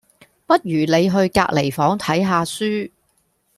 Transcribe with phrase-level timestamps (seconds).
[0.47, 2.91] 不如你去隔離房睇吓書